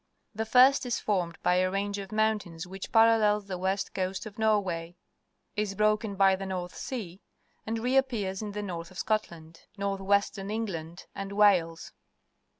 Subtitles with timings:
[0.33, 4.25] The first is formed by a range of tains which parallels the west moun coast
[4.25, 4.95] of Norway,
[5.55, 7.21] is broken by the North Sea,
[7.67, 11.93] and reappears in the north of Scotland, north western England, and Wales.